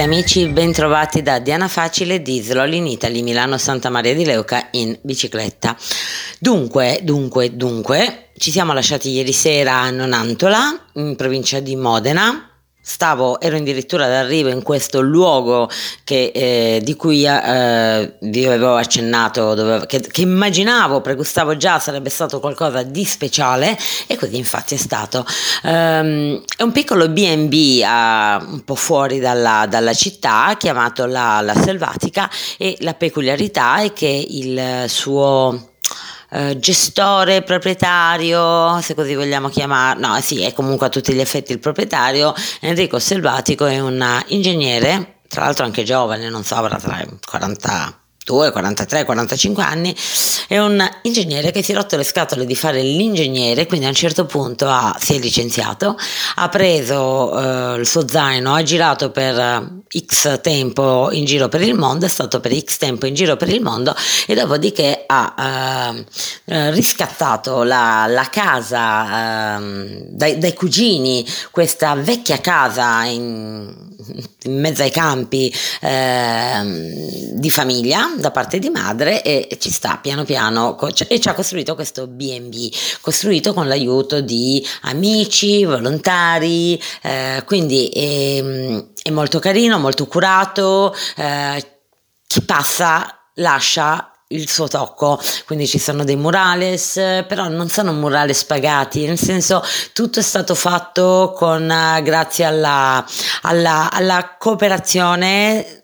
[0.00, 4.68] cari amici, bentrovati da Diana Facile di Slol in Italy, Milano Santa Maria di Leuca
[4.70, 5.76] in bicicletta.
[6.38, 12.49] Dunque, dunque, dunque, ci siamo lasciati ieri sera a Nonantola, in provincia di Modena,
[12.82, 15.68] Stavo, ero addirittura d'arrivo in questo luogo
[16.02, 22.08] che, eh, di cui eh, vi avevo accennato, dove, che, che, immaginavo, pregustavo già sarebbe
[22.08, 23.76] stato qualcosa di speciale
[24.06, 25.26] e così infatti è stato.
[25.62, 32.30] Um, è un piccolo B&B un po' fuori dalla, dalla città chiamato la, la Selvatica
[32.56, 35.69] e la peculiarità è che il suo
[36.30, 41.52] eh, gestore, proprietario, se così vogliamo chiamarlo, no, sì, è comunque a tutti gli effetti
[41.52, 47.04] il proprietario, Enrico Selvatico è un ingegnere, tra l'altro anche giovane, non so, avrà tra
[47.28, 49.96] 40 42, 43, 45 anni,
[50.46, 53.94] è un ingegnere che si è rotto le scatole di fare l'ingegnere, quindi a un
[53.94, 55.96] certo punto ha, si è licenziato,
[56.36, 61.62] ha preso eh, il suo zaino, ha girato per eh, X tempo in giro per
[61.62, 63.94] il mondo, è stato per X tempo in giro per il mondo
[64.26, 66.04] e dopodiché ha eh,
[66.44, 73.74] eh riscattato la, la casa ehm, dai, dai, cugini, questa vecchia casa in,
[74.42, 80.24] in mezzo ai campi ehm, di famiglia da parte di madre e, ci sta piano
[80.24, 87.42] piano cioè, e ci ha costruito questo B&B costruito con l'aiuto di amici, volontari, eh,
[87.46, 88.42] quindi è,
[89.02, 91.78] è, molto carino, molto curato, eh,
[92.26, 96.94] chi passa lascia il suo tocco, quindi ci sono dei murales,
[97.26, 101.66] però non sono murales pagati, nel senso tutto è stato fatto con,
[102.02, 103.04] grazie alla,
[103.42, 105.79] alla, alla cooperazione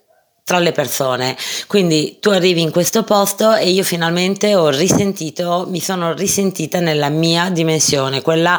[0.47, 1.35] tra le persone.
[1.67, 7.09] Quindi tu arrivi in questo posto e io finalmente ho risentito, mi sono risentita nella
[7.09, 8.57] mia dimensione, quella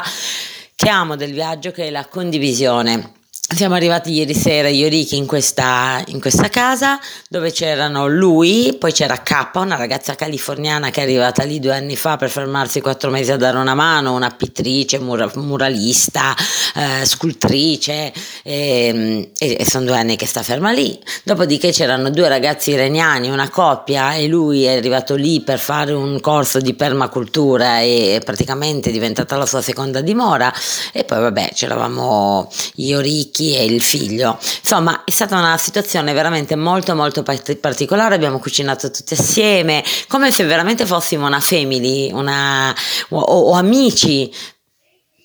[0.75, 3.13] che amo del viaggio, che è la condivisione.
[3.51, 8.77] Siamo arrivati ieri sera io e Ricky in questa, in questa casa dove c'erano lui,
[8.79, 12.79] poi c'era K, una ragazza californiana che è arrivata lì due anni fa per fermarsi
[12.79, 16.35] quattro mesi a dare una mano, una pittrice, mura, muralista,
[16.75, 20.97] eh, scultrice e, e, e sono due anni che sta ferma lì.
[21.23, 26.19] Dopodiché c'erano due ragazzi iraniani, una coppia e lui è arrivato lì per fare un
[26.21, 30.53] corso di permacultura e praticamente è diventata la sua seconda dimora
[30.93, 34.37] e poi vabbè c'eravamo io, Ricky, Ricky e il figlio.
[34.59, 40.43] Insomma, è stata una situazione veramente molto molto particolare, abbiamo cucinato tutti assieme, come se
[40.43, 42.75] veramente fossimo una family, una,
[43.09, 44.31] o, o amici,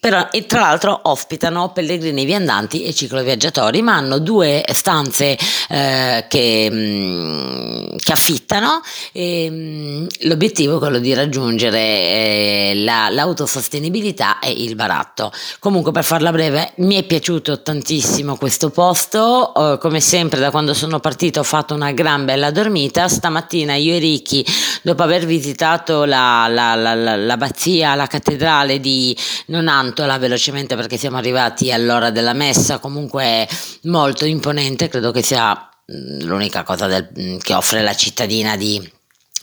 [0.04, 5.38] però, e tra l'altro ospitano pellegrini viandanti e cicloviaggiatori, ma hanno due stanze
[5.70, 8.82] eh, che, mh, mm, che, affittano
[9.12, 15.32] e mh, mm, l'obiettivo è quello di raggiungere eh, la, l'autosostenibilità e il baratto.
[15.58, 20.74] Comunque per farla breve mi è piaciuto tantissimo questo posto, eh, come sempre da quando
[20.74, 24.44] sono partito ho fatto una gran bella dormita, stamattina io e Ricky
[24.82, 29.16] dopo aver visitato la, la, l'abbazia, la cattedrale di
[29.46, 33.48] Nonanto, raccontola velocemente perché siamo arrivati all'ora della messa, comunque
[33.82, 38.90] molto imponente, credo che sia mm, l'unica cosa del, mm, che offre la cittadina di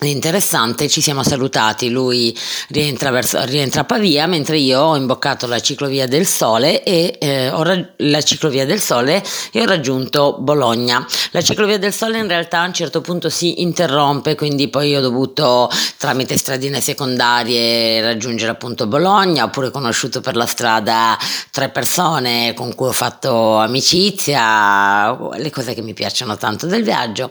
[0.04, 2.36] Interessante, ci siamo salutati, lui
[2.70, 7.50] rientra, verso, rientra, a Pavia mentre io ho imboccato la ciclovia del Sole e eh,
[7.50, 7.64] ho,
[8.24, 11.06] ciclovia del Sole e ho raggiunto Bologna.
[11.30, 15.02] La ciclovia del Sole in realtà a un certo punto si interrompe, quindi poi ho
[15.02, 21.16] dovuto tramite stradine secondarie raggiungere appunto Bologna, oppure ho conosciuto per la strada
[21.52, 27.30] tre persone con cui ho fatto amicizia, le cose che mi piacciono tanto del viaggio.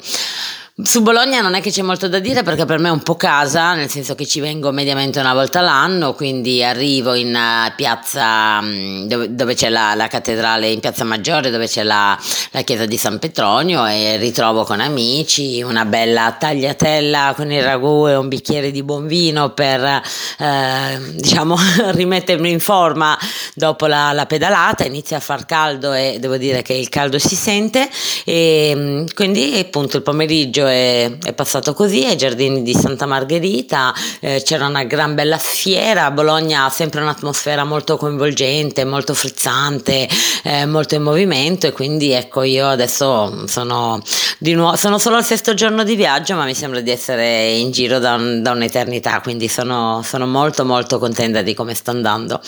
[0.83, 3.17] Su Bologna non è che c'è molto da dire perché per me è un po'
[3.17, 8.61] casa, nel senso che ci vengo mediamente una volta l'anno, quindi arrivo in uh, piazza
[8.61, 12.19] mm, dove, dove c'è la, la, cattedrale, in piazza Maggiore dove c'è la,
[12.53, 18.07] la, chiesa di San Petronio e ritrovo con amici una bella tagliatella con il ragù
[18.09, 21.57] e un bicchiere di buon vino per eh, diciamo
[21.91, 23.19] rimettermi in forma
[23.55, 27.35] dopo la, la, pedalata, inizia a far caldo e devo dire che il caldo si
[27.35, 27.88] sente
[28.25, 33.93] e mm, quindi appunto il pomeriggio è, è, passato così ai giardini di Santa Margherita,
[34.20, 40.08] eh, c'era una gran bella fiera, Bologna ha sempre un'atmosfera molto coinvolgente, molto frizzante,
[40.44, 44.00] eh, molto in movimento e quindi ecco io adesso sono
[44.38, 47.70] di nuovo, sono solo al sesto giorno di viaggio ma mi sembra di essere in
[47.70, 52.40] giro da, un, da un'eternità, quindi sono, sono, molto molto contenta di come sta andando.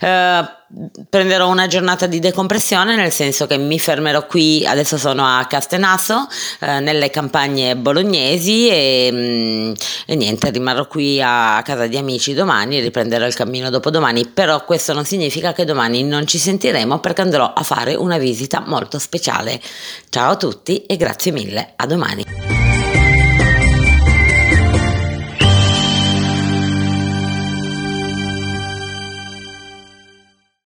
[0.00, 0.64] Eh,
[1.08, 6.26] prenderò una giornata di decompressione nel senso che mi fermerò qui, adesso sono a Castenaso,
[6.60, 9.72] eh, nelle campagne bolognesi e, mm,
[10.06, 14.64] e, niente, rimarrò qui a casa di amici domani, riprenderò il cammino dopo domani, però
[14.64, 18.98] questo non significa che domani non ci sentiremo perché andrò a fare una visita molto
[18.98, 19.60] speciale.
[20.08, 22.55] Ciao a tutti e grazie mille, a domani.